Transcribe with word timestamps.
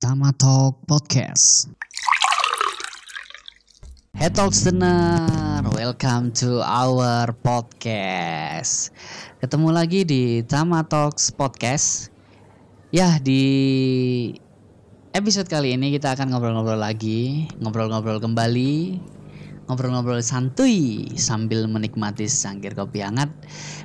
Tama 0.00 0.32
Talk 0.32 0.80
Podcast. 0.88 1.68
Hey 4.16 4.32
Talk 4.32 4.56
listener, 4.56 5.60
welcome 5.76 6.32
to 6.40 6.64
our 6.64 7.36
podcast. 7.44 8.96
Ketemu 9.44 9.68
lagi 9.68 10.08
di 10.08 10.40
Tama 10.40 10.88
Talks 10.88 11.28
Podcast. 11.28 12.08
Ya, 12.88 13.20
di 13.20 13.44
episode 15.12 15.52
kali 15.52 15.76
ini 15.76 15.92
kita 15.92 16.16
akan 16.16 16.32
ngobrol-ngobrol 16.32 16.80
lagi, 16.80 17.52
ngobrol-ngobrol 17.60 18.24
kembali, 18.24 18.96
ngobrol-ngobrol 19.68 20.24
santuy 20.24 21.12
sambil 21.20 21.68
menikmati 21.68 22.24
sangkir 22.24 22.72
kopi 22.72 23.04
hangat 23.04 23.28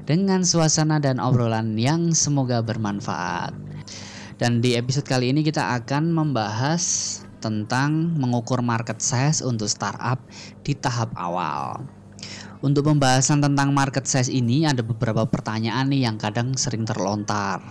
dengan 0.07 0.47
suasana 0.47 0.95
dan 0.95 1.19
obrolan 1.19 1.75
yang 1.75 2.15
semoga 2.15 2.63
bermanfaat. 2.63 3.74
Dan 4.35 4.59
di 4.59 4.75
episode 4.75 5.07
kali 5.07 5.31
ini 5.31 5.47
kita 5.47 5.79
akan 5.79 6.11
membahas 6.11 6.83
tentang 7.39 8.19
mengukur 8.19 8.59
market 8.59 8.99
size 8.99 9.39
untuk 9.39 9.71
startup 9.71 10.19
di 10.59 10.75
tahap 10.75 11.15
awal. 11.15 11.87
Untuk 12.59 12.83
pembahasan 12.83 13.39
tentang 13.39 13.71
market 13.71 14.03
size 14.03 14.27
ini 14.27 14.67
ada 14.67 14.83
beberapa 14.83 15.23
pertanyaan 15.23 15.87
nih 15.87 16.11
yang 16.11 16.19
kadang 16.19 16.59
sering 16.59 16.83
terlontar. 16.83 17.63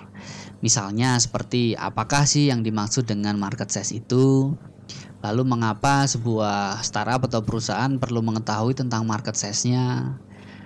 Misalnya 0.64 1.20
seperti 1.20 1.76
apakah 1.76 2.24
sih 2.24 2.48
yang 2.48 2.64
dimaksud 2.64 3.04
dengan 3.04 3.36
market 3.36 3.68
size 3.68 4.00
itu? 4.00 4.56
Lalu 5.20 5.42
mengapa 5.44 6.08
sebuah 6.08 6.80
startup 6.80 7.28
atau 7.28 7.44
perusahaan 7.44 7.92
perlu 8.00 8.24
mengetahui 8.24 8.72
tentang 8.72 9.04
market 9.04 9.36
size-nya? 9.36 10.16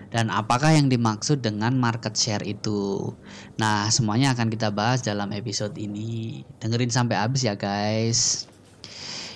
Dan 0.09 0.33
apakah 0.33 0.73
yang 0.73 0.89
dimaksud 0.89 1.45
dengan 1.45 1.77
market 1.77 2.17
share 2.17 2.45
itu. 2.45 3.13
Nah, 3.61 3.93
semuanya 3.93 4.33
akan 4.33 4.49
kita 4.49 4.73
bahas 4.73 5.05
dalam 5.05 5.29
episode 5.37 5.77
ini. 5.77 6.41
Dengerin 6.65 6.89
sampai 6.89 7.21
habis 7.21 7.45
ya, 7.45 7.61
guys. 7.61 8.49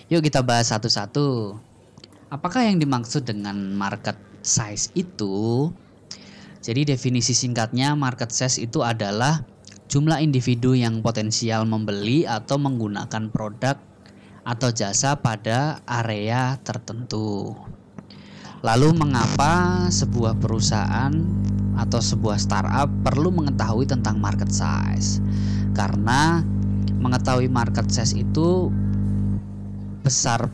Yuk 0.08 0.24
kita 0.24 0.40
bahas 0.40 0.72
satu-satu. 0.72 1.56
Apakah 2.32 2.64
yang 2.64 2.80
dimaksud 2.80 3.28
dengan 3.28 3.76
market 3.76 4.16
size 4.40 4.88
itu? 4.96 5.68
Jadi 6.64 6.88
definisi 6.88 7.36
singkatnya 7.36 7.92
market 7.92 8.32
size 8.32 8.64
itu 8.64 8.80
adalah 8.80 9.44
jumlah 9.92 10.24
individu 10.24 10.72
yang 10.72 11.04
potensial 11.04 11.68
membeli 11.68 12.24
atau 12.24 12.56
menggunakan 12.56 13.28
produk 13.28 13.76
atau 14.48 14.68
jasa 14.72 15.20
pada 15.20 15.84
area 15.84 16.56
tertentu. 16.64 17.52
Lalu 18.62 18.94
mengapa 18.94 19.86
sebuah 19.90 20.38
perusahaan 20.38 21.10
atau 21.74 21.98
sebuah 21.98 22.38
startup 22.38 22.86
perlu 23.02 23.34
mengetahui 23.34 23.90
tentang 23.90 24.22
market 24.22 24.54
size? 24.54 25.18
Karena 25.74 26.46
mengetahui 27.02 27.50
market 27.50 27.90
size 27.90 28.14
itu 28.14 28.70
besar 30.06 30.46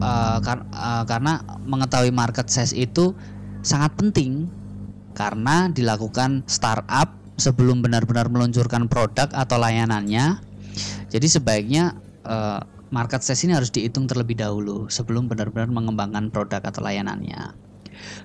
uh, 0.00 0.38
kar 0.40 0.64
uh, 0.72 1.04
karena 1.04 1.44
mengetahui 1.68 2.08
market 2.08 2.48
size 2.48 2.72
itu 2.72 3.12
sangat 3.60 3.92
penting 4.00 4.48
karena 5.12 5.68
dilakukan 5.68 6.40
startup 6.48 7.12
sebelum 7.36 7.84
benar-benar 7.84 8.32
meluncurkan 8.32 8.88
produk 8.88 9.28
atau 9.28 9.60
layanannya. 9.60 10.40
Jadi 11.12 11.26
sebaiknya 11.28 11.92
uh, 12.24 12.64
market 12.92 13.24
size 13.24 13.48
ini 13.48 13.56
harus 13.56 13.72
dihitung 13.72 14.04
terlebih 14.04 14.36
dahulu 14.36 14.86
sebelum 14.92 15.26
benar-benar 15.26 15.72
mengembangkan 15.72 16.28
produk 16.28 16.60
atau 16.60 16.84
layanannya. 16.84 17.56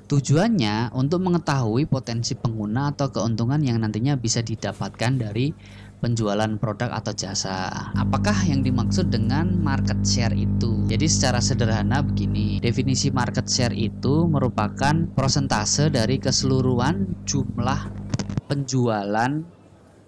Tujuannya 0.08 0.96
untuk 0.96 1.24
mengetahui 1.24 1.88
potensi 1.88 2.36
pengguna 2.36 2.92
atau 2.96 3.12
keuntungan 3.12 3.60
yang 3.64 3.80
nantinya 3.84 4.16
bisa 4.20 4.44
didapatkan 4.44 5.20
dari 5.20 5.52
penjualan 5.98 6.50
produk 6.62 6.94
atau 6.94 7.14
jasa. 7.14 7.92
Apakah 7.98 8.36
yang 8.48 8.62
dimaksud 8.64 9.10
dengan 9.10 9.58
market 9.60 10.04
share 10.06 10.34
itu? 10.34 10.86
Jadi 10.88 11.08
secara 11.10 11.42
sederhana 11.44 12.00
begini, 12.06 12.62
definisi 12.62 13.12
market 13.12 13.50
share 13.50 13.76
itu 13.76 14.30
merupakan 14.30 14.94
persentase 15.16 15.90
dari 15.92 16.22
keseluruhan 16.22 17.26
jumlah 17.28 17.92
penjualan 18.48 19.32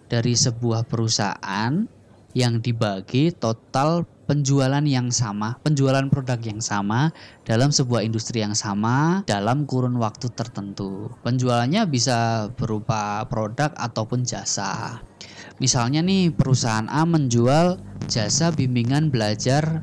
dari 0.09 0.33
sebuah 0.33 0.87
perusahaan 0.87 1.85
yang 2.33 2.61
dibagi 2.61 3.33
total 3.33 4.05
penjualan 4.29 4.85
yang 4.85 5.09
sama, 5.09 5.57
penjualan 5.65 6.05
produk 6.05 6.37
yang 6.45 6.61
sama 6.61 7.09
dalam 7.49 7.73
sebuah 7.73 8.05
industri 8.05 8.45
yang 8.45 8.53
sama 8.53 9.25
dalam 9.25 9.65
kurun 9.65 9.97
waktu 9.97 10.29
tertentu. 10.29 11.09
Penjualannya 11.25 11.89
bisa 11.89 12.45
berupa 12.53 13.25
produk 13.25 13.73
ataupun 13.73 14.21
jasa. 14.21 15.01
Misalnya 15.57 16.05
nih 16.05 16.29
perusahaan 16.29 16.85
A 16.93 17.09
menjual 17.09 17.81
jasa 18.05 18.53
bimbingan 18.53 19.09
belajar 19.09 19.81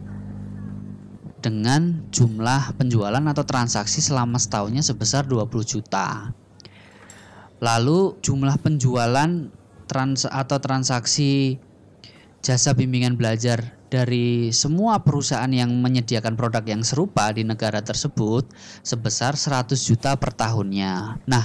dengan 1.43 2.07
jumlah 2.15 2.79
penjualan 2.79 3.21
atau 3.27 3.43
transaksi 3.43 3.99
selama 3.99 4.39
setahunnya 4.39 4.87
sebesar 4.87 5.27
20 5.27 5.51
juta. 5.67 6.31
Lalu 7.59 8.15
jumlah 8.23 8.63
penjualan 8.63 9.51
trans 9.91 10.23
atau 10.23 10.59
transaksi 10.63 11.59
jasa 12.47 12.79
bimbingan 12.79 13.19
belajar 13.19 13.76
dari 13.87 14.51
semua 14.51 15.01
perusahaan 15.03 15.51
yang 15.51 15.71
menyediakan 15.79 16.35
produk 16.35 16.63
yang 16.67 16.83
serupa 16.83 17.31
di 17.31 17.47
negara 17.47 17.79
tersebut 17.83 18.51
sebesar 18.83 19.39
100 19.39 19.75
juta 19.79 20.19
per 20.19 20.35
tahunnya. 20.35 21.23
Nah, 21.27 21.45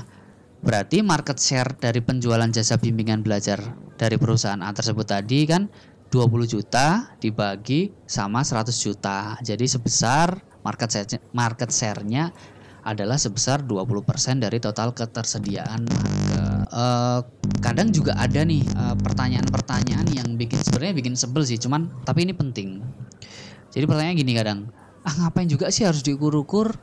berarti 0.61 1.05
market 1.05 1.37
share 1.37 1.77
dari 1.77 2.01
penjualan 2.01 2.49
jasa 2.49 2.77
bimbingan 2.81 3.21
belajar 3.21 3.61
dari 3.97 4.17
perusahaan 4.17 4.61
A 4.61 4.73
tersebut 4.73 5.05
tadi 5.05 5.45
kan 5.45 5.69
20 6.11 6.27
juta 6.49 7.15
dibagi 7.21 7.93
sama 8.03 8.43
100 8.43 8.73
juta. 8.75 9.37
Jadi 9.39 9.65
sebesar 9.69 10.35
market 10.65 10.89
share 10.89 11.21
market 11.33 11.69
share-nya 11.69 12.33
adalah 12.81 13.17
sebesar 13.17 13.61
20% 13.61 14.41
dari 14.41 14.57
total 14.57 14.93
ketersediaan 14.93 15.85
market. 15.85 16.21
Uh, 16.71 17.19
kadang 17.59 17.91
juga 17.91 18.15
ada 18.17 18.41
nih 18.41 18.63
eh, 18.63 18.95
pertanyaan-pertanyaan 18.97 20.07
yang 20.11 20.27
bikin 20.39 20.57
sebenarnya 20.57 20.95
bikin 20.97 21.13
sebel 21.13 21.45
sih, 21.45 21.59
cuman 21.61 21.91
tapi 22.07 22.25
ini 22.25 22.33
penting. 22.33 22.81
Jadi 23.71 23.85
pertanyaan 23.85 24.17
gini 24.17 24.33
kadang, 24.33 24.59
ah 25.05 25.13
ngapain 25.21 25.47
juga 25.47 25.69
sih 25.69 25.85
harus 25.85 26.01
diukur-ukur? 26.01 26.73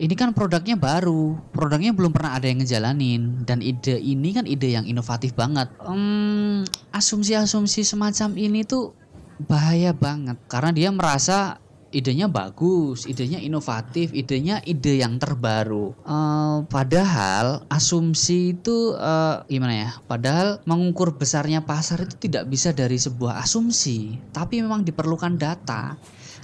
Ini 0.00 0.14
kan 0.16 0.32
produknya 0.32 0.80
baru, 0.80 1.36
produknya 1.52 1.92
belum 1.92 2.14
pernah 2.14 2.38
ada 2.38 2.48
yang 2.48 2.64
ngejalanin 2.64 3.44
dan 3.44 3.60
ide 3.60 4.00
ini 4.00 4.32
kan 4.32 4.48
ide 4.48 4.72
yang 4.72 4.86
inovatif 4.88 5.36
banget. 5.36 5.68
Hmm, 5.82 6.64
asumsi-asumsi 6.94 7.84
semacam 7.84 8.38
ini 8.38 8.64
tuh 8.64 8.96
bahaya 9.44 9.92
banget 9.92 10.36
karena 10.48 10.70
dia 10.72 10.88
merasa 10.92 11.60
idenya 11.90 12.30
bagus, 12.30 13.06
idenya 13.06 13.42
inovatif, 13.42 14.14
idenya 14.14 14.62
ide 14.66 15.02
yang 15.02 15.18
terbaru. 15.18 15.94
Uh, 16.06 16.62
padahal 16.70 17.66
asumsi 17.66 18.58
itu 18.58 18.94
uh, 18.94 19.42
gimana 19.50 19.74
ya? 19.74 19.90
Padahal 20.06 20.62
mengukur 20.66 21.14
besarnya 21.14 21.66
pasar 21.66 22.06
itu 22.06 22.16
tidak 22.30 22.46
bisa 22.46 22.70
dari 22.70 22.96
sebuah 22.96 23.42
asumsi, 23.42 24.18
tapi 24.30 24.62
memang 24.62 24.86
diperlukan 24.86 25.36
data. 25.38 25.98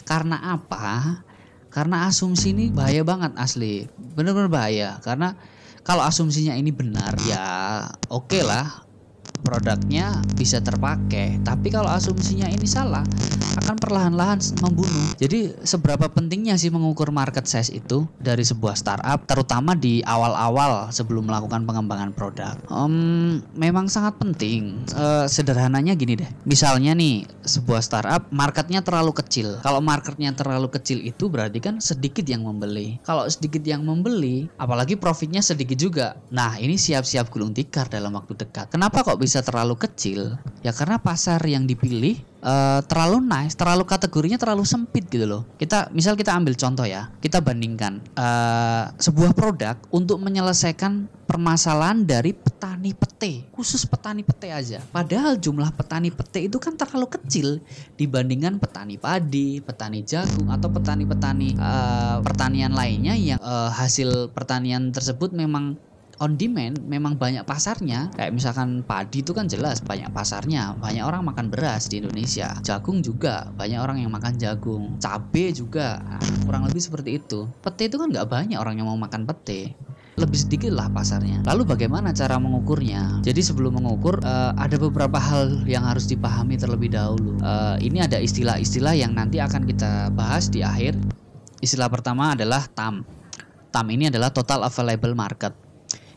Karena 0.06 0.54
apa? 0.54 1.22
Karena 1.70 2.06
asumsi 2.06 2.54
ini 2.54 2.70
bahaya 2.70 3.02
banget 3.06 3.34
asli, 3.38 3.86
benar-benar 4.14 4.50
bahaya. 4.50 4.90
Karena 5.02 5.34
kalau 5.86 6.02
asumsinya 6.02 6.58
ini 6.58 6.74
benar 6.74 7.14
ya 7.30 7.46
oke 8.10 8.34
okay 8.34 8.42
lah 8.42 8.85
produknya 9.46 10.18
bisa 10.34 10.58
terpakai. 10.58 11.38
Tapi 11.46 11.70
kalau 11.70 11.86
asumsinya 11.94 12.50
ini 12.50 12.66
salah, 12.66 13.06
akan 13.62 13.78
perlahan-lahan 13.78 14.42
membunuh. 14.62 15.14
Jadi 15.16 15.54
seberapa 15.62 16.10
pentingnya 16.10 16.58
sih 16.58 16.68
mengukur 16.68 17.14
market 17.14 17.46
size 17.46 17.70
itu 17.70 18.04
dari 18.18 18.42
sebuah 18.42 18.74
startup, 18.74 19.24
terutama 19.24 19.72
di 19.78 20.02
awal-awal 20.02 20.90
sebelum 20.90 21.30
melakukan 21.30 21.64
pengembangan 21.64 22.10
produk? 22.12 22.54
Um, 22.68 23.40
memang 23.56 23.88
sangat 23.88 24.18
penting. 24.20 24.86
Uh, 24.92 25.24
sederhananya 25.30 25.96
gini 25.96 26.20
deh, 26.20 26.30
misalnya 26.44 26.92
nih 26.92 27.24
sebuah 27.46 27.80
startup 27.80 28.28
marketnya 28.30 28.82
terlalu 28.84 29.16
kecil. 29.16 29.58
Kalau 29.64 29.80
marketnya 29.80 30.30
terlalu 30.36 30.68
kecil 30.68 31.00
itu 31.00 31.26
berarti 31.26 31.58
kan 31.58 31.80
sedikit 31.80 32.26
yang 32.28 32.44
membeli. 32.44 33.00
Kalau 33.02 33.24
sedikit 33.26 33.64
yang 33.64 33.82
membeli, 33.82 34.46
apalagi 34.60 34.94
profitnya 34.94 35.40
sedikit 35.40 35.78
juga. 35.80 36.18
Nah 36.30 36.60
ini 36.60 36.76
siap-siap 36.76 37.32
gulung 37.32 37.56
tikar 37.56 37.88
dalam 37.88 38.14
waktu 38.14 38.36
dekat. 38.36 38.70
Kenapa 38.70 39.02
kok 39.02 39.18
bisa 39.18 39.35
terlalu 39.42 39.74
kecil 39.76 40.38
ya 40.64 40.72
karena 40.72 41.00
pasar 41.00 41.40
yang 41.46 41.64
dipilih 41.64 42.20
uh, 42.46 42.80
terlalu 42.86 43.18
nice, 43.26 43.58
terlalu 43.58 43.82
kategorinya 43.82 44.38
terlalu 44.38 44.62
sempit 44.62 45.10
gitu 45.10 45.26
loh. 45.26 45.42
Kita 45.58 45.90
misal 45.90 46.14
kita 46.14 46.34
ambil 46.34 46.54
contoh 46.54 46.86
ya, 46.86 47.10
kita 47.18 47.42
bandingkan 47.42 47.98
uh, 48.14 48.94
sebuah 48.96 49.34
produk 49.34 49.74
untuk 49.90 50.22
menyelesaikan 50.22 51.10
permasalahan 51.26 52.06
dari 52.06 52.30
petani 52.30 52.94
pete, 52.94 53.50
khusus 53.50 53.82
petani 53.82 54.22
pete 54.22 54.54
aja. 54.54 54.78
Padahal 54.94 55.34
jumlah 55.36 55.74
petani 55.74 56.14
pete 56.14 56.46
itu 56.46 56.62
kan 56.62 56.78
terlalu 56.78 57.10
kecil 57.18 57.58
dibandingkan 57.98 58.62
petani 58.62 58.94
padi, 58.94 59.58
petani 59.58 60.06
jagung 60.06 60.48
atau 60.54 60.70
petani-petani 60.70 61.58
uh, 61.58 62.22
pertanian 62.22 62.70
lainnya 62.72 63.18
yang 63.18 63.42
uh, 63.42 63.74
hasil 63.74 64.30
pertanian 64.30 64.94
tersebut 64.94 65.34
memang 65.34 65.74
on 66.16 66.40
demand 66.40 66.80
memang 66.88 67.20
banyak 67.20 67.44
pasarnya 67.44 68.08
kayak 68.16 68.32
misalkan 68.32 68.80
padi 68.80 69.20
itu 69.20 69.36
kan 69.36 69.44
jelas 69.48 69.84
banyak 69.84 70.08
pasarnya 70.12 70.72
banyak 70.80 71.04
orang 71.04 71.22
makan 71.28 71.52
beras 71.52 71.92
di 71.92 72.00
Indonesia 72.00 72.56
jagung 72.64 73.04
juga 73.04 73.52
banyak 73.52 73.80
orang 73.80 74.00
yang 74.00 74.12
makan 74.12 74.40
jagung 74.40 74.96
cabe 74.96 75.52
juga 75.52 76.00
nah, 76.00 76.20
kurang 76.48 76.64
lebih 76.64 76.80
seperti 76.80 77.20
itu 77.20 77.44
pete 77.60 77.92
itu 77.92 78.00
kan 78.00 78.08
nggak 78.08 78.28
banyak 78.28 78.56
orang 78.56 78.80
yang 78.80 78.88
mau 78.88 78.96
makan 78.96 79.28
pete 79.28 79.76
lebih 80.16 80.38
sedikit 80.40 80.72
lah 80.72 80.88
pasarnya. 80.88 81.44
Lalu 81.44 81.76
bagaimana 81.76 82.08
cara 82.16 82.40
mengukurnya? 82.40 83.20
Jadi 83.20 83.36
sebelum 83.44 83.76
mengukur 83.76 84.16
uh, 84.24 84.56
ada 84.56 84.80
beberapa 84.80 85.20
hal 85.20 85.68
yang 85.68 85.84
harus 85.84 86.08
dipahami 86.08 86.56
terlebih 86.56 86.88
dahulu. 86.88 87.36
Uh, 87.44 87.76
ini 87.84 88.00
ada 88.00 88.16
istilah-istilah 88.16 88.96
yang 88.96 89.12
nanti 89.12 89.44
akan 89.44 89.68
kita 89.68 90.08
bahas 90.16 90.48
di 90.48 90.64
akhir. 90.64 90.96
Istilah 91.60 91.92
pertama 91.92 92.32
adalah 92.32 92.64
TAM. 92.64 93.04
TAM 93.68 93.86
ini 93.92 94.08
adalah 94.08 94.32
total 94.32 94.64
available 94.64 95.12
market. 95.12 95.65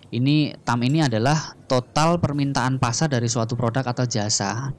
Ini 0.10 0.58
TAM 0.66 0.82
ini 0.90 1.06
adalah 1.06 1.54
total 1.70 2.18
permintaan 2.18 2.82
pasar 2.82 3.14
dari 3.14 3.30
suatu 3.30 3.54
produk 3.54 3.86
atau 3.86 4.10
jasa. 4.10 4.74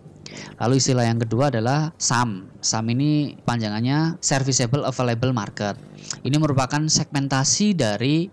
Lalu 0.58 0.78
istilah 0.78 1.06
yang 1.06 1.18
kedua 1.22 1.50
adalah 1.50 1.90
SAM. 1.98 2.50
SAM 2.62 2.86
ini 2.94 3.34
panjangannya 3.42 4.18
Serviceable 4.22 4.86
Available 4.86 5.34
Market. 5.34 5.78
Ini 6.26 6.36
merupakan 6.38 6.82
segmentasi 6.86 7.78
dari 7.78 8.30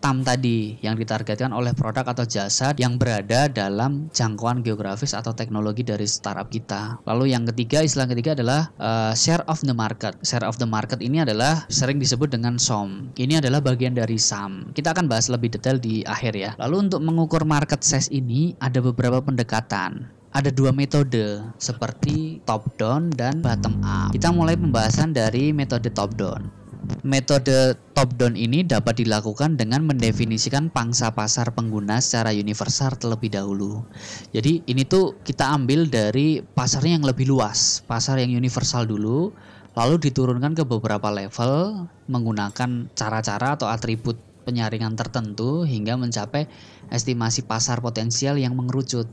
TAM 0.00 0.24
tadi 0.24 0.80
yang 0.80 0.96
ditargetkan 0.96 1.52
oleh 1.52 1.76
produk 1.76 2.08
atau 2.08 2.24
jasa 2.24 2.72
yang 2.80 2.96
berada 2.96 3.52
dalam 3.52 4.08
jangkauan 4.16 4.64
geografis 4.64 5.12
atau 5.12 5.36
teknologi 5.36 5.84
dari 5.84 6.08
startup 6.08 6.48
kita. 6.48 7.04
Lalu 7.04 7.36
yang 7.36 7.44
ketiga, 7.52 7.84
istilah 7.84 8.08
ketiga 8.08 8.32
adalah 8.32 8.72
uh, 8.80 9.12
share 9.12 9.44
of 9.44 9.60
the 9.60 9.76
market. 9.76 10.16
Share 10.24 10.48
of 10.48 10.56
the 10.56 10.64
market 10.64 11.04
ini 11.04 11.20
adalah 11.20 11.68
sering 11.68 12.00
disebut 12.00 12.32
dengan 12.32 12.56
SOM. 12.56 13.12
Ini 13.20 13.44
adalah 13.44 13.60
bagian 13.60 13.92
dari 13.92 14.16
SAM. 14.16 14.72
Kita 14.72 14.96
akan 14.96 15.04
bahas 15.04 15.28
lebih 15.28 15.52
detail 15.52 15.76
di 15.76 16.00
akhir 16.08 16.32
ya. 16.32 16.56
Lalu 16.56 16.88
untuk 16.88 17.04
mengukur 17.04 17.44
market 17.44 17.84
size 17.84 18.08
ini 18.08 18.56
ada 18.58 18.80
beberapa 18.80 19.20
pendekatan 19.20 20.16
ada 20.30 20.50
dua 20.54 20.70
metode 20.70 21.42
seperti 21.58 22.38
top 22.46 22.78
down 22.78 23.10
dan 23.10 23.42
bottom 23.42 23.82
up. 23.82 24.14
Kita 24.14 24.30
mulai 24.30 24.54
pembahasan 24.54 25.10
dari 25.10 25.50
metode 25.50 25.90
top 25.90 26.14
down. 26.14 26.59
Metode 27.06 27.78
top-down 27.94 28.34
ini 28.34 28.66
dapat 28.66 29.00
dilakukan 29.00 29.54
dengan 29.54 29.86
mendefinisikan 29.86 30.68
pangsa 30.68 31.14
pasar 31.14 31.54
pengguna 31.54 32.02
secara 32.02 32.34
universal 32.34 32.98
terlebih 32.98 33.30
dahulu. 33.32 33.86
Jadi 34.34 34.66
ini 34.66 34.82
tuh 34.84 35.16
kita 35.22 35.48
ambil 35.54 35.86
dari 35.86 36.42
pasarnya 36.42 36.98
yang 36.98 37.06
lebih 37.06 37.30
luas, 37.30 37.86
pasar 37.86 38.18
yang 38.18 38.34
universal 38.34 38.84
dulu, 38.84 39.30
lalu 39.78 39.96
diturunkan 40.02 40.58
ke 40.58 40.66
beberapa 40.66 41.08
level 41.14 41.86
menggunakan 42.10 42.90
cara-cara 42.98 43.54
atau 43.54 43.70
atribut 43.70 44.18
penyaringan 44.44 44.98
tertentu 44.98 45.62
hingga 45.62 45.94
mencapai 45.94 46.50
estimasi 46.90 47.46
pasar 47.46 47.78
potensial 47.78 48.34
yang 48.34 48.58
mengerucut. 48.58 49.06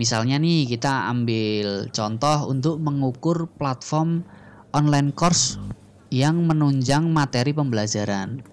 Misalnya 0.00 0.40
nih 0.40 0.64
kita 0.64 1.12
ambil 1.12 1.92
contoh 1.92 2.48
untuk 2.48 2.80
mengukur 2.80 3.44
platform 3.60 4.24
online 4.72 5.12
course 5.12 5.60
yang 6.12 6.44
menunjang 6.44 7.08
materi 7.08 7.56
pembelajaran. 7.56 8.44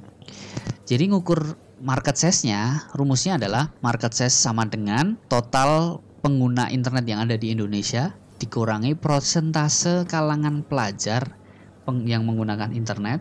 Jadi 0.87 1.11
ngukur 1.11 1.59
market 1.83 2.15
size-nya, 2.15 2.87
rumusnya 2.95 3.35
adalah 3.35 3.75
market 3.83 4.15
size 4.15 4.31
sama 4.31 4.63
dengan 4.63 5.19
total 5.27 5.99
pengguna 6.23 6.71
internet 6.71 7.03
yang 7.03 7.19
ada 7.27 7.35
di 7.35 7.51
Indonesia 7.51 8.15
dikurangi 8.39 8.95
persentase 8.95 10.07
kalangan 10.07 10.63
pelajar 10.63 11.35
yang 12.07 12.23
menggunakan 12.23 12.71
internet 12.71 13.19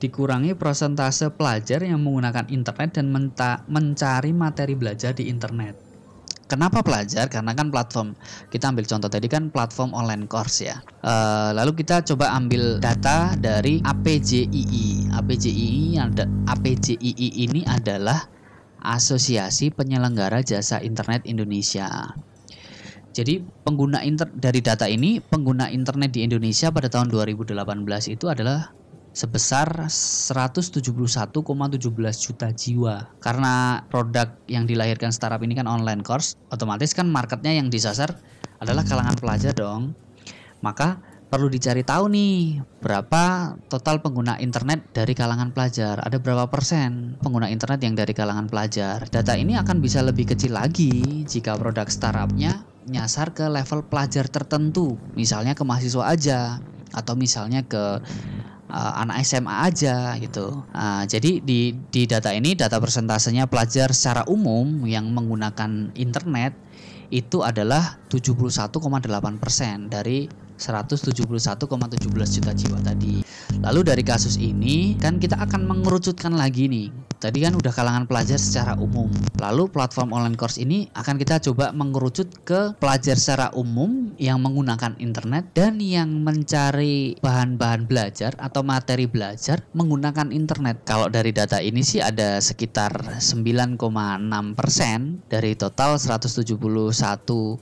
dikurangi 0.00 0.56
persentase 0.56 1.28
pelajar 1.36 1.84
yang 1.84 2.00
menggunakan 2.00 2.48
internet 2.48 2.96
dan 2.96 3.12
mencari 3.68 4.32
materi 4.32 4.72
belajar 4.72 5.12
di 5.12 5.28
internet. 5.28 5.89
Kenapa 6.50 6.82
pelajar? 6.82 7.30
Karena 7.30 7.54
kan 7.54 7.70
platform 7.70 8.18
kita 8.50 8.74
ambil 8.74 8.82
contoh 8.82 9.06
tadi 9.06 9.30
kan 9.30 9.54
platform 9.54 9.94
online 9.94 10.26
course 10.26 10.66
ya. 10.66 10.82
Uh, 11.06 11.54
lalu 11.54 11.78
kita 11.78 12.02
coba 12.02 12.34
ambil 12.34 12.82
data 12.82 13.38
dari 13.38 13.78
APJII. 13.86 15.14
APJII 15.14 16.02
ada 16.02 16.26
APJII 16.50 17.46
ini 17.46 17.62
adalah 17.70 18.26
Asosiasi 18.82 19.70
Penyelenggara 19.70 20.42
Jasa 20.42 20.82
Internet 20.82 21.22
Indonesia. 21.30 21.86
Jadi 23.10 23.42
pengguna 23.66 24.02
inter 24.06 24.30
dari 24.30 24.62
data 24.62 24.86
ini 24.86 25.18
pengguna 25.18 25.66
internet 25.70 26.14
di 26.14 26.26
Indonesia 26.26 26.70
pada 26.70 26.86
tahun 26.86 27.10
2018 27.10 27.58
itu 28.10 28.26
adalah 28.30 28.70
sebesar 29.10 29.90
171,17 29.90 31.34
juta 32.22 32.48
jiwa. 32.54 32.96
Karena 33.18 33.84
produk 33.90 34.38
yang 34.46 34.64
dilahirkan 34.64 35.10
startup 35.10 35.42
ini 35.42 35.58
kan 35.58 35.66
online 35.66 36.02
course, 36.06 36.38
otomatis 36.54 36.94
kan 36.94 37.10
marketnya 37.10 37.54
yang 37.54 37.68
disasar 37.68 38.14
adalah 38.62 38.86
kalangan 38.86 39.16
pelajar 39.18 39.56
dong. 39.56 39.96
Maka 40.60 41.00
perlu 41.30 41.46
dicari 41.46 41.86
tahu 41.86 42.10
nih 42.10 42.58
berapa 42.82 43.54
total 43.70 44.02
pengguna 44.02 44.36
internet 44.42 44.90
dari 44.90 45.14
kalangan 45.14 45.54
pelajar. 45.54 46.02
Ada 46.02 46.18
berapa 46.18 46.50
persen 46.50 47.16
pengguna 47.22 47.46
internet 47.48 47.80
yang 47.86 47.94
dari 47.94 48.10
kalangan 48.10 48.50
pelajar. 48.50 49.06
Data 49.06 49.38
ini 49.38 49.54
akan 49.54 49.78
bisa 49.78 50.02
lebih 50.02 50.34
kecil 50.34 50.58
lagi 50.58 51.24
jika 51.24 51.54
produk 51.54 51.86
startupnya 51.86 52.66
nyasar 52.90 53.30
ke 53.30 53.46
level 53.46 53.86
pelajar 53.86 54.26
tertentu, 54.26 54.98
misalnya 55.14 55.54
ke 55.54 55.62
mahasiswa 55.62 56.10
aja 56.10 56.58
atau 56.90 57.14
misalnya 57.14 57.62
ke 57.62 58.02
uh, 58.70 59.02
anak 59.02 59.26
SMA 59.26 59.50
aja 59.50 60.14
gitu. 60.16 60.64
Uh, 60.72 61.02
jadi 61.04 61.42
di 61.42 61.74
di 61.90 62.06
data 62.06 62.30
ini 62.30 62.54
data 62.54 62.78
persentasenya 62.78 63.50
pelajar 63.50 63.92
secara 63.92 64.24
umum 64.30 64.86
yang 64.86 65.10
menggunakan 65.10 65.92
internet 65.98 66.54
itu 67.10 67.42
adalah 67.42 67.98
71,8% 68.06 68.70
dari 69.90 70.30
171,17 70.60 72.36
juta 72.38 72.52
jiwa 72.54 72.78
tadi. 72.84 73.24
Lalu 73.64 73.80
dari 73.82 74.02
kasus 74.06 74.38
ini 74.38 74.94
kan 75.00 75.18
kita 75.18 75.40
akan 75.40 75.66
mengerucutkan 75.66 76.36
lagi 76.36 76.70
nih. 76.70 77.09
Tadi 77.20 77.38
kan 77.44 77.52
udah 77.56 77.72
kalangan 77.72 78.04
pelajar 78.08 78.40
secara 78.40 78.76
umum. 78.80 79.12
Lalu 79.36 79.68
platform 79.68 80.16
online 80.16 80.36
course 80.36 80.56
ini 80.56 80.88
akan 80.96 81.20
kita 81.20 81.40
coba 81.50 81.72
mengerucut 81.76 82.32
ke 82.44 82.72
pelajar 82.80 83.16
secara 83.20 83.52
umum 83.52 84.16
yang 84.16 84.40
menggunakan 84.40 84.96
internet 84.96 85.52
dan 85.52 85.76
yang 85.80 86.08
mencari 86.24 87.20
bahan-bahan 87.20 87.84
belajar 87.84 88.32
atau 88.40 88.64
materi 88.64 89.04
belajar 89.04 89.64
menggunakan 89.76 90.32
internet. 90.32 90.84
Kalau 90.88 91.12
dari 91.12 91.32
data 91.32 91.60
ini 91.60 91.84
sih 91.84 92.00
ada 92.00 92.40
sekitar 92.40 93.20
9,6% 93.20 93.76
dari 95.28 95.52
total 95.56 96.00
171,17 96.00 97.60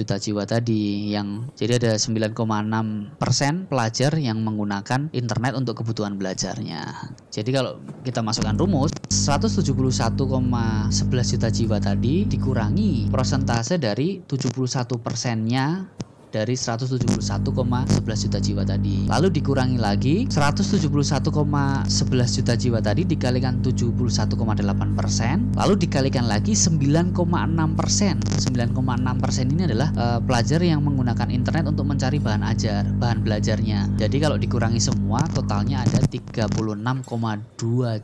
juta 0.00 0.16
jiwa 0.16 0.42
tadi 0.48 1.12
yang 1.12 1.48
jadi 1.56 1.76
ada 1.76 1.92
9 1.96 2.18
9,6% 2.34 3.70
pelajar 3.70 4.12
yang 4.18 4.42
menggunakan 4.42 5.10
internet 5.10 5.52
untuk 5.54 5.82
kebutuhan 5.82 6.18
belajarnya. 6.18 7.14
Jadi 7.30 7.50
kalau 7.50 7.82
kita 8.02 8.22
masukkan 8.24 8.56
rumus 8.58 8.77
171,11 8.78 11.34
juta 11.34 11.50
jiwa 11.50 11.82
tadi 11.82 12.30
dikurangi 12.30 13.10
persentase 13.10 13.82
dari 13.82 14.22
71 14.22 15.02
persennya 15.02 15.98
dari 16.28 16.54
171,11 16.54 18.24
juta 18.28 18.38
jiwa 18.38 18.62
tadi. 18.64 19.08
Lalu 19.08 19.28
dikurangi 19.32 19.78
lagi 19.80 20.28
171,11 20.28 22.36
juta 22.38 22.54
jiwa 22.54 22.78
tadi 22.84 23.02
dikalikan 23.08 23.64
71,8 23.64 24.98
persen, 24.98 25.48
lalu 25.56 25.74
dikalikan 25.80 26.28
lagi 26.28 26.52
9,6 26.52 27.78
persen. 27.78 28.20
9,6 28.20 29.22
persen 29.22 29.44
ini 29.52 29.62
adalah 29.68 29.88
uh, 29.96 30.20
pelajar 30.22 30.60
yang 30.60 30.84
menggunakan 30.84 31.28
internet 31.32 31.64
untuk 31.68 31.88
mencari 31.88 32.18
bahan 32.20 32.44
ajar, 32.44 32.84
bahan 32.98 33.24
belajarnya. 33.24 33.96
Jadi 33.96 34.16
kalau 34.20 34.36
dikurangi 34.36 34.80
semua 34.80 35.24
totalnya 35.32 35.84
ada 35.84 36.04
36,2 36.04 36.52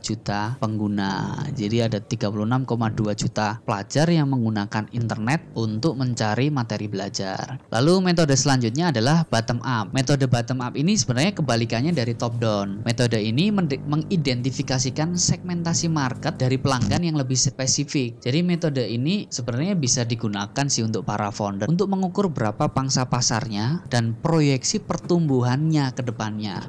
juta 0.01 0.41
pengguna. 0.57 1.37
Jadi 1.53 1.77
ada 1.81 1.99
36,2 2.01 3.15
juta 3.15 3.61
pelajar 3.61 4.07
yang 4.09 4.27
menggunakan 4.31 4.89
internet 4.91 5.41
untuk 5.55 5.95
mencari 5.95 6.49
materi 6.49 6.87
belajar. 6.89 7.61
Lalu 7.71 8.11
metode 8.15 8.31
selanjutnya 8.39 8.95
adalah 8.95 9.27
bottom 9.27 9.59
up. 9.59 9.91
Metode 9.91 10.23
bottom 10.31 10.63
up 10.63 10.79
ini 10.79 10.95
sebenarnya 10.95 11.35
kebalikannya 11.35 11.91
dari 11.91 12.15
top 12.15 12.39
down. 12.39 12.79
Metode 12.87 13.19
ini 13.19 13.51
mengidentifikasikan 13.51 15.19
segmentasi 15.19 15.91
market 15.91 16.39
dari 16.39 16.55
pelanggan 16.55 17.03
yang 17.03 17.19
lebih 17.19 17.35
spesifik. 17.35 18.23
Jadi 18.23 18.39
metode 18.39 18.87
ini 18.87 19.27
sebenarnya 19.27 19.75
bisa 19.75 20.07
digunakan 20.07 20.65
sih 20.71 20.87
untuk 20.87 21.03
para 21.03 21.27
founder 21.27 21.67
untuk 21.67 21.91
mengukur 21.91 22.31
berapa 22.31 22.71
pangsa 22.71 23.03
pasarnya 23.03 23.83
dan 23.91 24.15
proyeksi 24.15 24.79
pertumbuhannya 24.79 25.91
ke 25.91 25.99
depannya. 26.07 26.63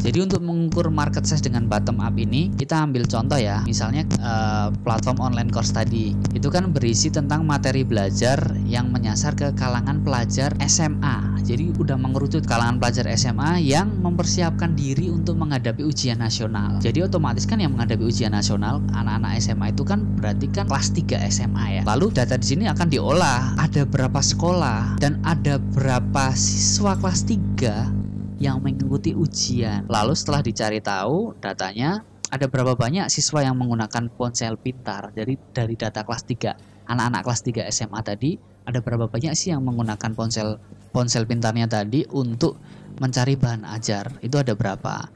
Jadi 0.00 0.24
untuk 0.24 0.40
mengukur 0.40 0.88
market 0.88 1.28
size 1.28 1.44
dengan 1.44 1.68
bottom 1.68 2.00
up 2.00 2.16
ini 2.16 2.48
kita 2.56 2.88
ambil 2.88 3.04
contoh 3.04 3.36
ya, 3.36 3.60
misalnya 3.68 4.08
uh, 4.24 4.72
platform 4.80 5.20
online 5.20 5.52
course 5.52 5.76
tadi 5.76 6.16
itu 6.32 6.48
kan 6.48 6.72
berisi 6.72 7.12
tentang 7.12 7.44
materi 7.44 7.84
belajar 7.84 8.40
yang 8.64 8.88
menyasar 8.88 9.36
ke 9.36 9.52
kalangan 9.52 10.00
pelajar 10.00 10.56
SMA. 10.64 11.44
Jadi 11.44 11.76
udah 11.76 12.00
mengerucut 12.00 12.48
kalangan 12.48 12.80
pelajar 12.80 13.04
SMA 13.12 13.60
yang 13.60 13.92
mempersiapkan 14.00 14.72
diri 14.72 15.12
untuk 15.12 15.36
menghadapi 15.36 15.84
ujian 15.84 16.16
nasional. 16.16 16.80
Jadi 16.80 17.04
otomatis 17.04 17.44
kan 17.44 17.60
yang 17.60 17.76
menghadapi 17.76 18.00
ujian 18.00 18.32
nasional 18.32 18.80
anak-anak 18.96 19.36
SMA 19.36 19.76
itu 19.76 19.84
kan 19.84 20.00
berarti 20.16 20.48
kan 20.48 20.64
kelas 20.64 20.96
3 20.96 21.28
SMA 21.28 21.64
ya. 21.76 21.82
Lalu 21.84 22.08
data 22.16 22.40
di 22.40 22.46
sini 22.48 22.64
akan 22.70 22.88
diolah 22.88 23.60
ada 23.60 23.84
berapa 23.84 24.20
sekolah 24.24 24.96
dan 24.96 25.20
ada 25.28 25.60
berapa 25.60 26.32
siswa 26.32 26.96
kelas 26.96 27.28
3 27.28 27.99
yang 28.40 28.58
mengikuti 28.64 29.12
ujian. 29.12 29.84
Lalu 29.86 30.16
setelah 30.16 30.40
dicari 30.40 30.80
tahu 30.80 31.36
datanya 31.38 32.00
ada 32.32 32.48
berapa 32.48 32.72
banyak 32.72 33.12
siswa 33.12 33.44
yang 33.44 33.60
menggunakan 33.60 34.08
ponsel 34.16 34.56
pintar. 34.56 35.12
Jadi 35.12 35.36
dari 35.52 35.76
data 35.76 36.00
kelas 36.00 36.24
3, 36.24 36.88
anak-anak 36.88 37.20
kelas 37.22 37.40
3 37.44 37.68
SMA 37.68 38.00
tadi 38.00 38.40
ada 38.64 38.80
berapa 38.80 39.10
banyak 39.10 39.36
sih 39.36 39.52
yang 39.52 39.66
menggunakan 39.66 40.16
ponsel 40.16 40.56
ponsel 40.90 41.26
pintarnya 41.28 41.66
tadi 41.66 42.06
untuk 42.10 42.56
mencari 43.00 43.34
bahan 43.34 43.64
ajar 43.64 44.20
itu 44.20 44.36
ada 44.36 44.52
berapa. 44.52 45.08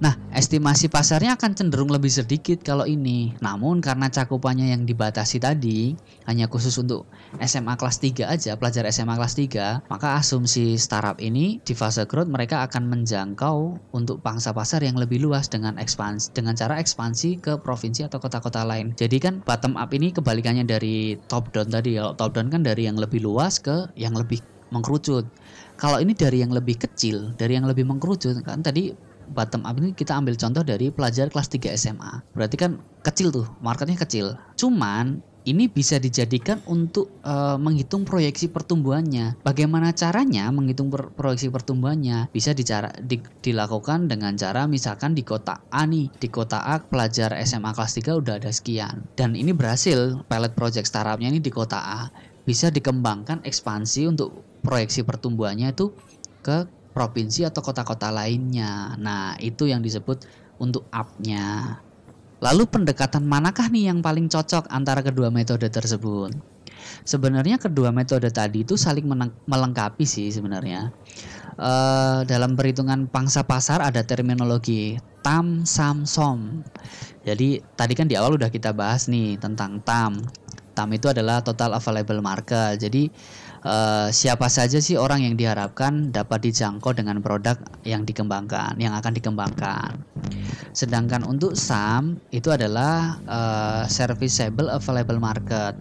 Nah, 0.00 0.16
estimasi 0.32 0.88
pasarnya 0.88 1.36
akan 1.36 1.52
cenderung 1.52 1.92
lebih 1.92 2.08
sedikit 2.08 2.64
kalau 2.64 2.88
ini. 2.88 3.36
Namun 3.44 3.84
karena 3.84 4.08
cakupannya 4.08 4.72
yang 4.72 4.88
dibatasi 4.88 5.38
tadi 5.38 5.92
hanya 6.24 6.48
khusus 6.48 6.74
untuk 6.80 7.04
SMA 7.36 7.76
kelas 7.76 8.00
3 8.00 8.32
aja, 8.32 8.56
pelajar 8.56 8.88
SMA 8.88 9.14
kelas 9.20 9.36
3, 9.36 9.92
maka 9.92 10.16
asumsi 10.16 10.80
startup 10.80 11.20
ini 11.20 11.60
di 11.60 11.76
fase 11.76 12.08
growth 12.08 12.32
mereka 12.32 12.64
akan 12.64 12.88
menjangkau 12.88 13.76
untuk 13.92 14.24
pangsa 14.24 14.56
pasar 14.56 14.80
yang 14.80 14.96
lebih 14.96 15.20
luas 15.20 15.52
dengan 15.52 15.76
ekspansi 15.76 16.32
dengan 16.32 16.56
cara 16.56 16.80
ekspansi 16.80 17.44
ke 17.44 17.60
provinsi 17.60 18.08
atau 18.08 18.16
kota-kota 18.16 18.64
lain. 18.64 18.96
Jadi 18.96 19.20
kan 19.20 19.44
bottom 19.44 19.76
up 19.76 19.92
ini 19.92 20.08
kebalikannya 20.10 20.64
dari 20.64 21.20
top 21.28 21.52
down 21.52 21.68
tadi. 21.68 22.00
Kalau 22.00 22.16
top 22.16 22.32
down 22.32 22.48
kan 22.48 22.64
dari 22.64 22.88
yang 22.88 22.96
lebih 22.96 23.20
luas 23.20 23.60
ke 23.60 23.92
yang 23.94 24.16
lebih 24.16 24.40
mengkerucut. 24.74 25.26
Kalau 25.76 26.00
ini 26.00 26.16
dari 26.16 26.40
yang 26.40 26.52
lebih 26.52 26.80
kecil, 26.80 27.36
dari 27.36 27.56
yang 27.56 27.68
lebih 27.68 27.84
mengkerucut, 27.84 28.40
kan 28.40 28.64
tadi 28.64 28.96
bottom 29.30 29.66
up 29.66 29.76
ini 29.76 29.92
kita 29.92 30.16
ambil 30.16 30.38
contoh 30.38 30.62
dari 30.62 30.88
pelajar 30.88 31.28
kelas 31.28 31.48
3 31.52 31.76
SMA. 31.76 32.12
Berarti 32.32 32.56
kan 32.56 32.80
kecil 33.04 33.28
tuh, 33.34 33.46
marketnya 33.60 33.98
kecil. 33.98 34.38
Cuman 34.56 35.20
ini 35.46 35.70
bisa 35.70 36.02
dijadikan 36.02 36.58
untuk 36.66 37.22
uh, 37.22 37.54
menghitung 37.54 38.02
proyeksi 38.02 38.50
pertumbuhannya. 38.50 39.38
Bagaimana 39.46 39.94
caranya 39.94 40.50
menghitung 40.50 40.90
per 40.90 41.14
proyeksi 41.14 41.54
pertumbuhannya? 41.54 42.34
Bisa 42.34 42.50
dicara, 42.50 42.90
di, 42.98 43.22
dilakukan 43.46 44.10
dengan 44.10 44.34
cara 44.34 44.66
misalkan 44.66 45.14
di 45.14 45.22
kota 45.22 45.62
A 45.70 45.86
nih, 45.86 46.10
di 46.18 46.28
kota 46.28 46.66
A 46.66 46.82
pelajar 46.82 47.30
SMA 47.46 47.70
kelas 47.78 47.94
3 47.94 48.20
udah 48.26 48.34
ada 48.42 48.50
sekian. 48.50 49.06
Dan 49.14 49.38
ini 49.38 49.54
berhasil 49.54 50.18
pilot 50.26 50.52
project 50.58 50.90
startupnya 50.90 51.30
ini 51.30 51.38
di 51.38 51.54
kota 51.54 51.78
A 51.78 52.00
bisa 52.46 52.70
dikembangkan 52.70 53.42
ekspansi 53.42 54.06
untuk 54.06 54.55
proyeksi 54.66 55.06
pertumbuhannya 55.06 55.70
itu 55.70 55.94
ke 56.42 56.66
provinsi 56.90 57.46
atau 57.46 57.62
kota-kota 57.62 58.10
lainnya. 58.10 58.98
Nah, 58.98 59.38
itu 59.38 59.70
yang 59.70 59.84
disebut 59.84 60.26
untuk 60.58 60.88
up-nya. 60.90 61.78
Lalu 62.40 62.68
pendekatan 62.68 63.24
manakah 63.24 63.68
nih 63.72 63.92
yang 63.92 64.04
paling 64.04 64.28
cocok 64.28 64.68
antara 64.68 65.00
kedua 65.00 65.32
metode 65.32 65.68
tersebut? 65.68 66.32
Sebenarnya 67.02 67.56
kedua 67.56 67.90
metode 67.90 68.28
tadi 68.28 68.62
itu 68.62 68.76
saling 68.76 69.08
melengkapi 69.48 70.04
sih 70.04 70.28
sebenarnya. 70.28 70.92
E, 71.56 71.72
dalam 72.28 72.54
perhitungan 72.54 73.08
pangsa 73.08 73.42
pasar 73.42 73.80
ada 73.82 74.04
terminologi 74.04 75.00
TAM, 75.24 75.64
SAM, 75.64 76.04
SOM. 76.04 76.62
Jadi 77.26 77.58
tadi 77.74 77.92
kan 77.96 78.06
di 78.06 78.14
awal 78.14 78.38
udah 78.38 78.52
kita 78.52 78.70
bahas 78.76 79.08
nih 79.10 79.40
tentang 79.40 79.82
TAM. 79.82 80.22
TAM 80.76 80.92
itu 80.92 81.08
adalah 81.08 81.40
total 81.40 81.74
available 81.74 82.20
market. 82.20 82.78
Jadi 82.78 83.08
uh, 83.66 84.08
siapa 84.14 84.46
saja 84.46 84.78
sih 84.78 84.94
orang 84.94 85.26
yang 85.26 85.34
diharapkan 85.34 86.14
dapat 86.14 86.46
dijangkau 86.46 86.94
dengan 86.94 87.18
produk 87.18 87.58
yang 87.82 88.06
dikembangkan, 88.06 88.78
yang 88.78 88.94
akan 88.94 89.12
dikembangkan. 89.12 89.98
Sedangkan 90.70 91.26
untuk 91.26 91.58
SAM 91.58 92.22
itu 92.30 92.54
adalah 92.54 93.18
uh, 93.26 93.82
serviceable 93.90 94.70
available 94.70 95.18
market 95.18 95.74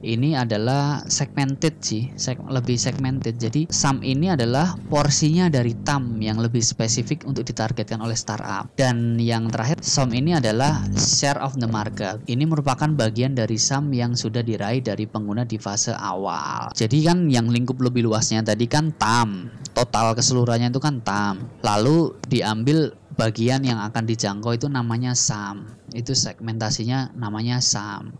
ini 0.00 0.32
adalah 0.32 1.04
segmented 1.04 1.80
sih, 1.84 2.08
seg 2.16 2.40
lebih 2.48 2.80
segmented. 2.80 3.36
Jadi 3.36 3.68
SAM 3.68 4.00
ini 4.00 4.32
adalah 4.32 4.72
porsinya 4.88 5.52
dari 5.52 5.76
TAM 5.76 6.16
yang 6.24 6.40
lebih 6.40 6.64
spesifik 6.64 7.28
untuk 7.28 7.44
ditargetkan 7.44 8.00
oleh 8.00 8.16
startup. 8.16 8.72
Dan 8.72 9.20
yang 9.20 9.52
terakhir 9.52 9.84
SOM 9.84 10.16
ini 10.16 10.36
adalah 10.36 10.80
share 10.96 11.36
of 11.44 11.60
the 11.60 11.68
market. 11.68 12.24
Ini 12.24 12.48
merupakan 12.48 12.88
bagian 12.96 13.36
dari 13.36 13.60
SAM 13.60 13.92
yang 13.92 14.16
sudah 14.16 14.40
diraih 14.40 14.80
dari 14.80 15.04
pengguna 15.04 15.44
di 15.44 15.60
fase 15.60 15.92
awal. 15.92 16.72
Jadi 16.72 17.04
kan 17.04 17.28
yang 17.28 17.52
lingkup 17.52 17.76
lebih 17.84 18.08
luasnya 18.08 18.40
tadi 18.40 18.64
kan 18.64 18.96
TAM, 18.96 19.52
total 19.76 20.16
keseluruhannya 20.16 20.72
itu 20.72 20.80
kan 20.80 21.04
TAM. 21.04 21.60
Lalu 21.60 22.16
diambil 22.24 22.96
bagian 23.20 23.60
yang 23.68 23.76
akan 23.84 24.08
dijangkau 24.08 24.56
itu 24.56 24.66
namanya 24.72 25.12
SAM. 25.12 25.68
Itu 25.92 26.16
segmentasinya 26.16 27.12
namanya 27.12 27.60
SAM. 27.60 28.16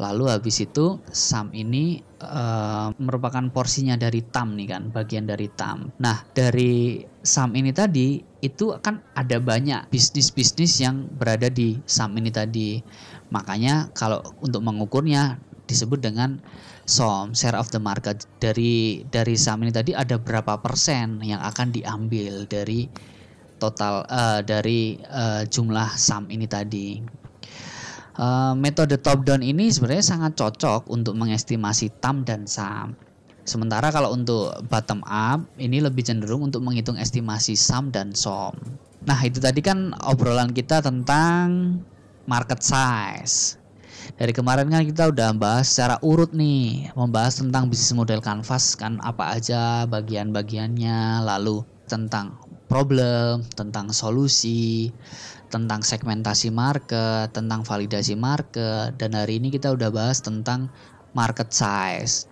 Lalu 0.00 0.32
habis 0.32 0.64
itu 0.64 0.96
SAM 1.12 1.52
ini 1.52 2.00
uh, 2.24 2.88
merupakan 2.96 3.44
porsinya 3.52 4.00
dari 4.00 4.24
TAM 4.24 4.56
nih 4.56 4.68
kan, 4.72 4.82
bagian 4.88 5.28
dari 5.28 5.52
TAM. 5.52 5.92
Nah, 6.00 6.24
dari 6.32 7.04
SAM 7.20 7.52
ini 7.52 7.68
tadi 7.68 8.16
itu 8.40 8.72
akan 8.72 9.12
ada 9.12 9.36
banyak 9.36 9.92
bisnis-bisnis 9.92 10.80
yang 10.80 11.04
berada 11.20 11.52
di 11.52 11.76
SAM 11.84 12.16
ini 12.16 12.32
tadi. 12.32 12.80
Makanya 13.28 13.92
kalau 13.92 14.24
untuk 14.40 14.64
mengukurnya 14.64 15.36
disebut 15.68 16.00
dengan 16.00 16.40
SOM, 16.88 17.36
share 17.36 17.60
of 17.60 17.68
the 17.68 17.78
market. 17.78 18.24
Dari 18.40 19.04
dari 19.12 19.36
SAM 19.36 19.68
ini 19.68 19.70
tadi 19.70 19.92
ada 19.92 20.16
berapa 20.16 20.56
persen 20.64 21.20
yang 21.20 21.44
akan 21.44 21.76
diambil 21.76 22.48
dari 22.48 22.88
total 23.60 24.08
uh, 24.08 24.40
dari 24.40 24.96
uh, 25.12 25.44
jumlah 25.44 25.92
SAM 25.92 26.32
ini 26.32 26.48
tadi. 26.48 27.19
Uh, 28.18 28.58
metode 28.58 28.98
top 28.98 29.22
down 29.22 29.40
ini 29.40 29.70
sebenarnya 29.70 30.02
sangat 30.02 30.34
cocok 30.34 30.90
untuk 30.90 31.14
mengestimasi 31.14 31.94
TAM 32.02 32.26
dan 32.26 32.46
SAM. 32.48 32.98
Sementara 33.46 33.90
kalau 33.90 34.12
untuk 34.14 34.52
bottom 34.68 35.00
up 35.08 35.42
ini 35.58 35.82
lebih 35.82 36.04
cenderung 36.04 36.46
untuk 36.46 36.60
menghitung 36.62 36.94
estimasi 37.00 37.56
SAM 37.58 37.90
dan 37.90 38.12
SOM. 38.14 38.54
Nah, 39.08 39.18
itu 39.24 39.40
tadi 39.40 39.64
kan 39.64 39.96
obrolan 40.04 40.52
kita 40.52 40.84
tentang 40.84 41.80
market 42.28 42.60
size. 42.60 43.56
Dari 44.20 44.30
kemarin 44.36 44.68
kan 44.68 44.84
kita 44.84 45.08
udah 45.08 45.32
bahas 45.32 45.72
secara 45.72 45.96
urut 46.04 46.36
nih, 46.36 46.92
membahas 46.92 47.40
tentang 47.40 47.72
bisnis 47.72 47.96
model 47.96 48.20
canvas 48.20 48.76
kan 48.76 49.00
apa 49.00 49.40
aja 49.40 49.88
bagian-bagiannya, 49.88 51.24
lalu 51.24 51.64
tentang 51.88 52.36
problem, 52.68 53.42
tentang 53.56 53.90
solusi, 53.90 54.94
tentang 55.50 55.82
segmentasi 55.82 56.54
market, 56.54 57.34
tentang 57.34 57.66
validasi 57.66 58.14
market, 58.14 58.94
dan 58.96 59.18
hari 59.18 59.42
ini 59.42 59.50
kita 59.50 59.74
udah 59.74 59.90
bahas 59.90 60.22
tentang 60.22 60.70
market 61.12 61.50
size. 61.50 62.30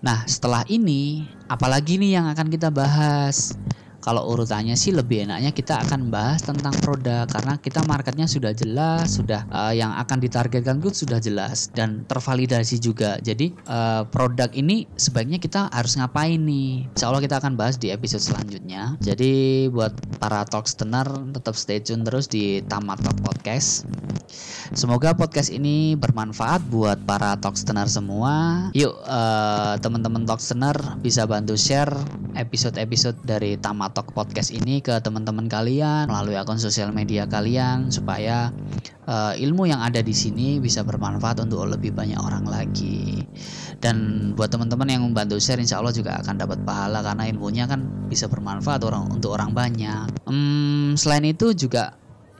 Nah, 0.00 0.22
setelah 0.30 0.62
ini, 0.70 1.26
apalagi 1.50 1.98
nih 1.98 2.22
yang 2.22 2.26
akan 2.30 2.46
kita 2.46 2.70
bahas? 2.70 3.58
Kalau 4.06 4.22
urutannya 4.30 4.78
sih 4.78 4.94
lebih 4.94 5.26
enaknya 5.26 5.50
kita 5.50 5.82
akan 5.82 6.14
bahas 6.14 6.38
tentang 6.46 6.70
produk 6.78 7.26
karena 7.26 7.58
kita 7.58 7.82
marketnya 7.90 8.30
sudah 8.30 8.54
jelas, 8.54 9.18
sudah 9.18 9.42
uh, 9.50 9.74
yang 9.74 9.90
akan 9.98 10.22
ditargetkan 10.22 10.78
itu 10.78 11.02
sudah 11.02 11.18
jelas 11.18 11.74
dan 11.74 12.06
tervalidasi 12.06 12.78
juga. 12.78 13.18
Jadi 13.18 13.50
uh, 13.66 14.06
produk 14.06 14.46
ini 14.54 14.86
sebaiknya 14.94 15.42
kita 15.42 15.66
harus 15.74 15.98
ngapain 15.98 16.38
nih? 16.38 16.86
Insya 16.94 17.10
Allah 17.10 17.18
kita 17.18 17.42
akan 17.42 17.58
bahas 17.58 17.82
di 17.82 17.90
episode 17.90 18.22
selanjutnya. 18.22 18.94
Jadi 19.02 19.66
buat 19.74 19.90
para 20.22 20.46
talkstener 20.46 21.10
tetap 21.34 21.58
stay 21.58 21.82
tune 21.82 22.06
terus 22.06 22.30
di 22.30 22.62
Tamat 22.62 23.02
Talk 23.02 23.18
Podcast. 23.26 23.90
Semoga 24.74 25.14
podcast 25.14 25.50
ini 25.50 25.98
bermanfaat 25.98 26.62
buat 26.70 26.98
para 27.02 27.34
talkstener 27.42 27.90
semua. 27.90 28.66
Yuk 28.70 28.94
uh, 29.02 29.74
teman-teman 29.82 30.22
talkstener 30.26 30.78
bisa 31.02 31.26
bantu 31.26 31.58
share 31.58 31.90
episode-episode 32.38 33.18
dari 33.26 33.58
Tamat 33.58 33.95
Talk 33.96 34.12
Podcast 34.12 34.52
ini 34.52 34.84
ke 34.84 35.00
teman-teman 35.00 35.48
kalian 35.48 36.12
melalui 36.12 36.36
akun 36.36 36.60
sosial 36.60 36.92
media 36.92 37.24
kalian 37.24 37.88
supaya 37.88 38.52
uh, 39.08 39.32
ilmu 39.32 39.72
yang 39.72 39.80
ada 39.80 40.04
di 40.04 40.12
sini 40.12 40.60
bisa 40.60 40.84
bermanfaat 40.84 41.40
untuk 41.40 41.64
lebih 41.64 41.96
banyak 41.96 42.20
orang 42.20 42.44
lagi. 42.44 43.24
Dan 43.80 44.30
buat 44.36 44.52
teman-teman 44.52 44.84
yang 44.92 45.00
membantu 45.08 45.40
share, 45.40 45.64
insya 45.64 45.80
Allah 45.80 45.96
juga 45.96 46.20
akan 46.20 46.36
dapat 46.36 46.60
pahala 46.68 47.00
karena 47.00 47.24
ilmunya 47.32 47.64
kan 47.64 47.88
bisa 48.04 48.28
bermanfaat 48.28 48.84
orang 48.84 49.08
untuk 49.08 49.32
orang 49.32 49.56
banyak. 49.56 50.28
Hmm, 50.28 50.92
selain 51.00 51.24
itu 51.24 51.56
juga 51.56 51.96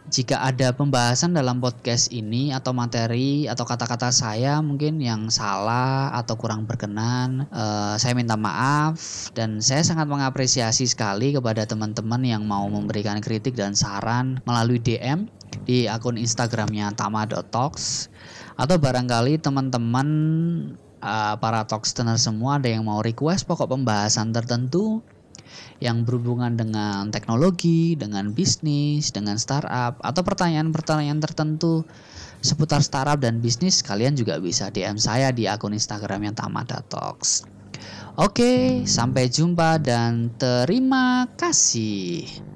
jika 0.06 0.38
ada 0.38 0.70
pembahasan 0.70 1.34
dalam 1.34 1.58
podcast 1.58 2.14
ini 2.14 2.54
atau 2.54 2.70
materi 2.70 3.50
atau 3.50 3.66
kata-kata 3.66 4.14
saya 4.14 4.62
mungkin 4.62 5.02
yang 5.02 5.26
salah 5.34 6.14
atau 6.14 6.38
kurang 6.38 6.62
berkenan, 6.62 7.50
uh, 7.50 7.98
saya 7.98 8.14
minta 8.14 8.38
maaf 8.38 9.28
dan 9.34 9.58
saya 9.58 9.82
sangat 9.82 10.06
mengapresiasi 10.06 10.86
sekali 10.86 11.34
kepada 11.34 11.66
teman-teman 11.66 12.22
yang 12.22 12.46
mau 12.46 12.70
memberikan 12.70 13.18
kritik 13.18 13.58
dan 13.58 13.74
saran 13.74 14.38
melalui 14.46 14.78
DM 14.78 15.26
di 15.66 15.90
akun 15.90 16.14
Instagramnya 16.14 16.94
tama.talks 16.94 18.06
atau 18.54 18.76
barangkali 18.78 19.42
teman-teman 19.42 20.08
uh, 21.02 21.34
para 21.36 21.66
talkstener 21.66 22.16
semua 22.16 22.62
ada 22.62 22.70
yang 22.70 22.86
mau 22.86 23.02
request 23.02 23.44
pokok 23.44 23.74
pembahasan 23.74 24.30
tertentu 24.30 25.02
yang 25.80 26.04
berhubungan 26.08 26.56
dengan 26.56 27.08
teknologi, 27.12 27.96
dengan 27.96 28.32
bisnis, 28.32 29.12
dengan 29.12 29.36
startup, 29.36 30.00
atau 30.00 30.22
pertanyaan-pertanyaan 30.24 31.20
tertentu 31.20 31.84
seputar 32.44 32.84
startup 32.84 33.18
dan 33.18 33.40
bisnis, 33.40 33.80
kalian 33.80 34.14
juga 34.14 34.38
bisa 34.38 34.68
DM 34.70 35.00
saya 35.00 35.32
di 35.32 35.48
akun 35.48 35.74
Instagram 35.74 36.30
yang 36.30 36.34
Tamada 36.36 36.84
Talks. 36.86 37.48
Oke, 38.16 38.84
sampai 38.88 39.28
jumpa 39.28 39.76
dan 39.76 40.32
terima 40.40 41.28
kasih. 41.36 42.40